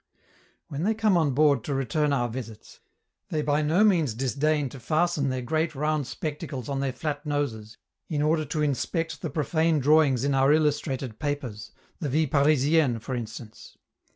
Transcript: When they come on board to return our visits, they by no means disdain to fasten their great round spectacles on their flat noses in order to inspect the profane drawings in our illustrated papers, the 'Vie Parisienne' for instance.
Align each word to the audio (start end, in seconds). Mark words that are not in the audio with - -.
When 0.67 0.81
they 0.81 0.95
come 0.95 1.15
on 1.15 1.35
board 1.35 1.63
to 1.65 1.75
return 1.75 2.11
our 2.11 2.27
visits, 2.27 2.79
they 3.29 3.43
by 3.43 3.61
no 3.61 3.83
means 3.83 4.15
disdain 4.15 4.67
to 4.69 4.79
fasten 4.79 5.29
their 5.29 5.43
great 5.43 5.75
round 5.75 6.07
spectacles 6.07 6.67
on 6.69 6.79
their 6.79 6.91
flat 6.91 7.23
noses 7.23 7.77
in 8.09 8.23
order 8.23 8.45
to 8.45 8.63
inspect 8.63 9.21
the 9.21 9.29
profane 9.29 9.77
drawings 9.77 10.23
in 10.23 10.33
our 10.33 10.51
illustrated 10.51 11.19
papers, 11.19 11.71
the 11.99 12.09
'Vie 12.09 12.25
Parisienne' 12.25 12.97
for 12.97 13.13
instance. 13.13 13.77